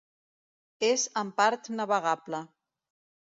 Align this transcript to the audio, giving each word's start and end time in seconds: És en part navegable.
És 0.87 1.03
en 1.23 1.29
part 1.41 1.69
navegable. 1.81 2.41